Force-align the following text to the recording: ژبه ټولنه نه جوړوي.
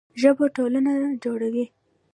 ژبه 0.21 0.45
ټولنه 0.55 0.91
نه 1.01 1.09
جوړوي. 1.23 1.65